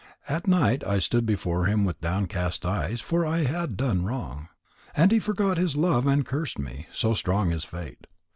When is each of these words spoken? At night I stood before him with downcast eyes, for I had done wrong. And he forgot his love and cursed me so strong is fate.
At 0.27 0.47
night 0.47 0.83
I 0.83 0.97
stood 0.97 1.27
before 1.27 1.65
him 1.65 1.85
with 1.85 2.01
downcast 2.01 2.65
eyes, 2.65 3.01
for 3.01 3.23
I 3.23 3.43
had 3.43 3.77
done 3.77 4.03
wrong. 4.03 4.47
And 4.95 5.11
he 5.11 5.19
forgot 5.19 5.57
his 5.59 5.75
love 5.75 6.07
and 6.07 6.25
cursed 6.25 6.57
me 6.57 6.87
so 6.91 7.13
strong 7.13 7.51
is 7.51 7.63
fate. 7.65 8.07